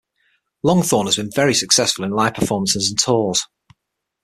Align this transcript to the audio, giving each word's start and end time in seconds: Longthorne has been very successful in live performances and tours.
Longthorne 0.65 1.05
has 1.05 1.17
been 1.17 1.29
very 1.29 1.53
successful 1.53 2.03
in 2.03 2.09
live 2.09 2.33
performances 2.33 2.89
and 2.89 2.97
tours. 2.97 3.45